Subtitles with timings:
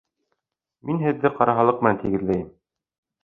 [0.89, 2.51] Мин һеҙҙе ҡара халыҡ менән тигеҙләйем!